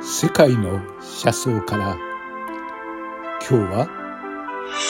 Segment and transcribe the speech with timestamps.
[0.00, 1.96] 世界の車窓から
[3.48, 3.88] 今日は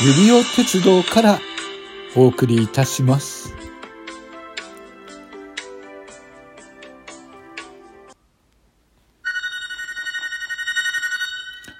[0.00, 1.38] 指輪鉄道から
[2.16, 3.54] お送りいたします。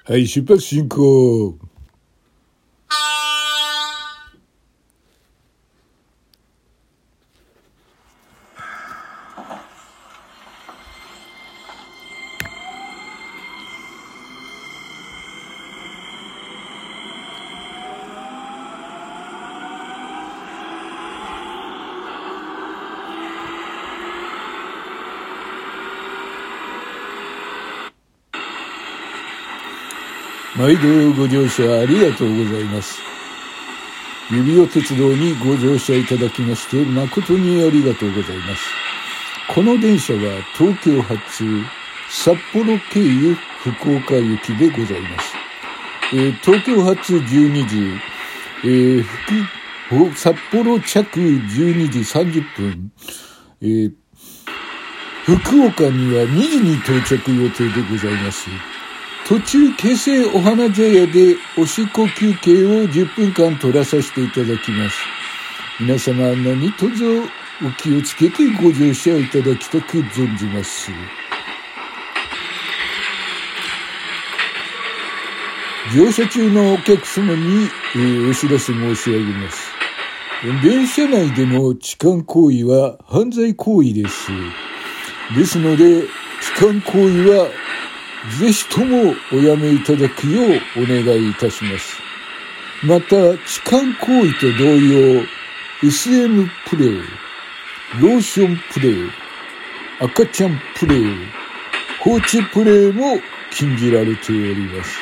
[0.04, 1.71] はい、出発進行。
[30.54, 33.00] 毎度ご乗車ありがとうございます。
[34.30, 38.62] 指輪鉄道にご乗車いただきまして誠にありがとうございます。
[39.54, 40.20] この電車は
[40.56, 41.44] 東京発
[42.10, 45.34] 札幌経由福岡行きでございます。
[46.12, 48.00] えー、東京発12時、
[48.64, 52.92] えー、札幌着12時30分、
[53.62, 53.92] えー、
[55.24, 58.50] 福岡には2時に到着予定でございます。
[59.24, 64.96] 途中、京成お花茶屋でおしっこ休憩を10分間取らさせていただきます。
[65.80, 67.22] 皆様何卒
[67.64, 70.90] お気をつけてご乗車いただきたく存じます。
[75.94, 79.70] 乗車中のお客様に、えー、お知らせ申し上げます。
[80.64, 84.32] 電車内での痴漢行為は犯罪行為です。
[85.36, 86.02] ですので、
[86.40, 87.48] 痴漢行為は
[88.38, 90.42] ぜひともおやめいただくよ
[90.76, 92.00] うお願いいたします。
[92.84, 95.24] また、痴漢行為と同様、
[95.82, 96.98] SM プレイ、
[98.00, 99.10] ローションプレイ、
[100.00, 101.04] 赤ちゃんプレイ、
[102.00, 104.98] 放置プレイも禁じられております。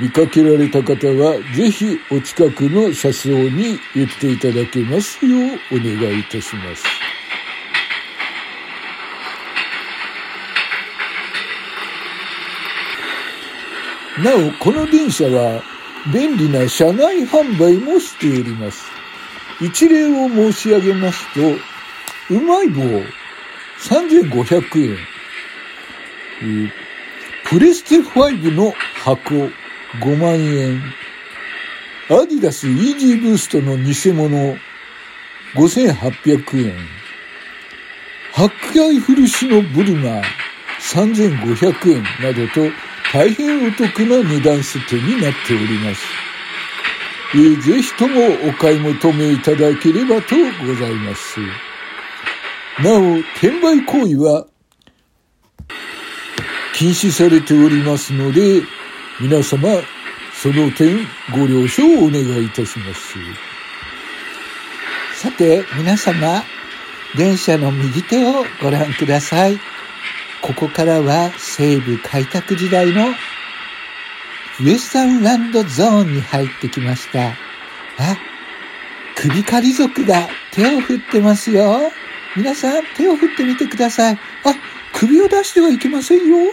[0.00, 5.36] 見かけられた方は、ぜひお近くの車窓に言っていただけますよ
[5.70, 6.99] うお願いいたします。
[14.18, 15.62] なお、この電車は
[16.12, 18.90] 便利な車内販売もしております。
[19.60, 21.40] 一例を申し上げますと、
[22.34, 22.82] うまい棒
[23.78, 24.96] 3500
[26.40, 26.72] 円、
[27.44, 28.72] プレステ5の
[29.04, 29.34] 箱
[30.00, 30.82] 5万円、
[32.08, 34.56] アディダスイージーブーストの偽物
[35.54, 36.74] 5800円、
[38.32, 40.22] ハッカイフルシのブルマー
[40.80, 42.70] 3500円などと
[43.12, 46.02] 大変お得な値段設定になっております。
[47.34, 51.40] えー、ぜひともお買い求めいただければとございます。
[52.82, 54.46] なお、転売行為は
[56.74, 58.62] 禁止されておりますので、
[59.20, 59.68] 皆様、
[60.32, 63.14] その点ご了承をお願いいたします。
[65.14, 66.42] さて、皆様、
[67.16, 69.69] 電車の右手をご覧ください。
[70.42, 73.08] ここからは西部開拓時代の
[74.62, 77.28] ウエスタンランドゾーンに入ってきました。
[77.28, 77.34] あ、
[79.16, 81.92] 首狩り族が手を振ってますよ。
[82.36, 84.14] 皆さん手を振ってみてください。
[84.14, 84.18] あ、
[84.92, 86.52] 首を出してはいけませんよ。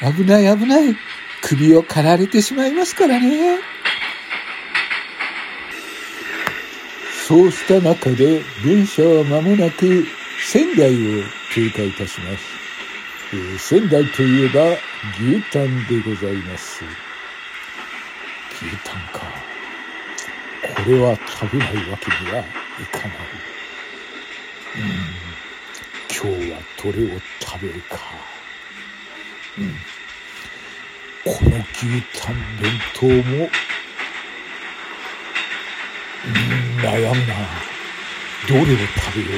[0.00, 0.96] 危ない危ない。
[1.40, 3.58] 首を刈られてしまいますからね。
[7.26, 10.06] そうした中で電車は間もなく
[10.40, 12.67] 仙台を通過いたします。
[13.30, 14.62] えー、仙台といえば
[15.20, 16.82] 牛タンでございます。
[18.54, 19.20] 牛タンか。
[20.82, 22.44] これは食べないわけにはい
[22.90, 23.08] かない。
[24.76, 24.82] うん。
[26.08, 27.98] 今日はどれを食べるか。
[29.58, 29.76] うん。
[31.30, 33.16] この牛タン弁当も、う
[36.30, 36.32] ん、
[36.80, 37.34] 悩むな。
[38.48, 38.72] どれを食
[39.16, 39.30] べよう。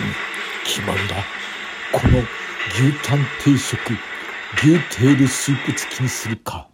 [0.00, 0.06] うん、
[0.64, 1.24] 決まりだ。
[1.92, 3.78] この牛タン定食、
[4.62, 6.68] 牛テールスープ付きにするか。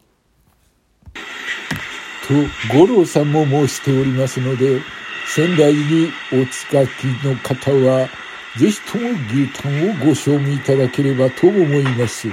[2.26, 4.80] と、五郎さんも申しておりますので、
[5.26, 8.08] 仙台にお近きの方は、
[8.56, 12.28] ぜひとも牛タンをご賞味いただければと思います。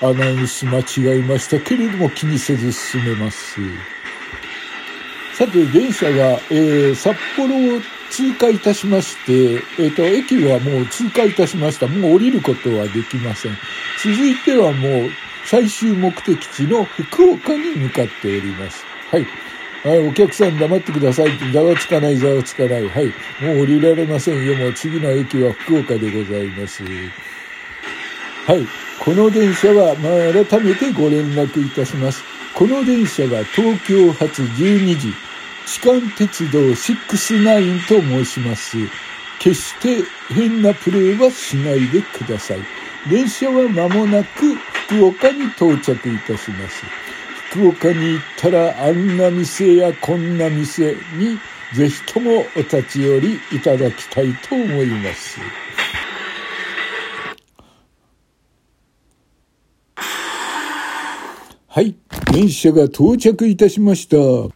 [0.00, 3.58] アナウンス間違えましたけれども気にせず進めます。
[5.34, 7.80] さて、電車が、えー、札幌
[8.10, 11.86] 通過いたしまして、えっ、ー、と、駅はもう通過いたしました。
[11.86, 13.56] もう降りることはできません。
[14.02, 15.10] 続いてはもう
[15.44, 18.84] 最終目的地の福岡に向かっております。
[19.10, 19.26] はい。
[19.84, 21.52] はい、お客さん黙ってください。
[21.52, 22.88] ざわつかない、ざわつかない。
[22.88, 23.06] はい。
[23.40, 24.56] もう降りられませんよ。
[24.56, 26.82] もう次の駅は福岡でございます。
[26.82, 28.66] はい。
[28.98, 32.24] この電車は、まあ、改めてご連絡いたします。
[32.54, 35.12] この電車が東京発12時、
[35.66, 38.76] 痴漢鉄道69と申します。
[39.40, 42.60] 決して変なプレーはしないでください。
[43.10, 46.84] 電車は間もなく福岡に到着いたします。
[47.50, 51.38] 福岡に行ったらあんな店やこんな店に
[51.74, 55.40] ぜひともお立ち寄りいただきたいと思います。
[61.66, 61.94] はい、
[62.32, 64.55] 電車が到着いたしました。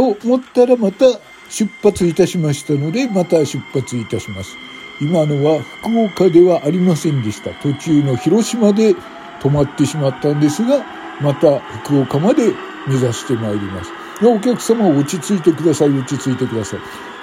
[0.00, 1.04] と思ったらまた
[1.50, 4.56] 出発いたしましたので、また出発いたします。
[4.98, 7.50] 今のは福岡ではありませんでした。
[7.62, 8.94] 途中の広島で
[9.40, 10.82] 止まってしまったんですが、
[11.20, 12.54] また福岡まで
[12.88, 13.92] 目指してまいります。
[14.24, 16.80] お客様落ち着いてください、落ち着いてください。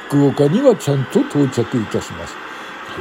[0.10, 2.36] 福岡にはちゃんと到着いたします。
[2.36, 3.00] は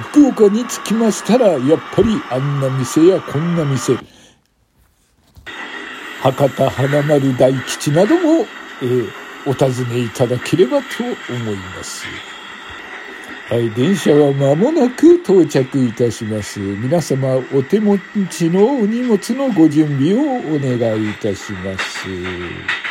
[0.00, 3.98] い、福岡に着きましたら、やっぱりあんな店やこんな店、
[6.22, 8.46] 博多華丸大吉なども、
[8.82, 9.10] えー、
[9.46, 12.06] お尋ねいただければと思います。
[13.48, 16.60] はい、電車は間もなく到着いたします。
[16.60, 17.98] 皆様、お手持
[18.30, 22.89] ちのお荷物のご準備をお願いいたします。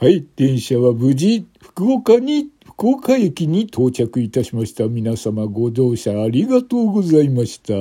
[0.00, 4.86] はい、電車は無事、福岡に、福岡駅に到着いたしました。
[4.86, 7.72] 皆様ご乗車ありがとうございました。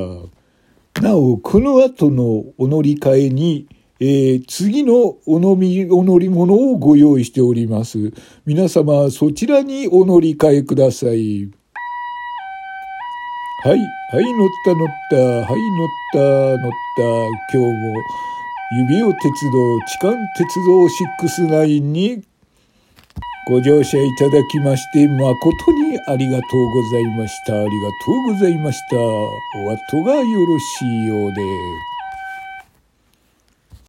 [1.00, 3.68] なお、この後のお乗り換えに、
[4.00, 8.12] えー、次のお飲み、お乗り物をご用意しております。
[8.48, 11.52] 皆様、そちらにお乗り換えください。
[13.64, 17.04] はい、はい、乗った乗った、はい、乗った、乗った、
[17.56, 17.94] 今日も、
[18.70, 20.88] 指尾鉄道、痴漢鉄道
[21.48, 22.24] 69に
[23.48, 27.54] ご乗車いただきまして誠にありがとうございました。
[27.56, 28.98] ありがとうございました。
[28.98, 31.42] お後がよろしいようで。